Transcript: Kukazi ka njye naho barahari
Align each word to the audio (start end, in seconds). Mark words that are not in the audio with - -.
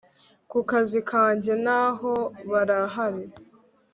Kukazi 0.51 0.99
ka 1.09 1.23
njye 1.35 1.53
naho 1.65 2.13
barahari 2.51 3.25